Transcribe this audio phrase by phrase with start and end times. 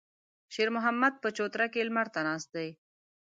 [0.53, 2.57] شېرمحمد په چوتره کې لمر ته ناست و.